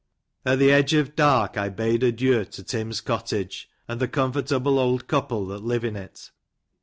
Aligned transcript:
At 0.47 0.57
tbe 0.57 0.69
edge 0.71 0.93
of 0.95 1.15
dark, 1.15 1.57
I 1.59 1.69
bade 1.69 2.01
adieu 2.01 2.43
to 2.43 2.63
Tim's 2.63 3.01
cottage, 3.01 3.69
and 3.87 3.99
the 3.99 4.07
comfortable 4.07 4.79
old 4.79 5.05
couple 5.07 5.45
that 5.49 5.61
live 5.63 5.83
in 5.85 5.95
it. 5.95 6.31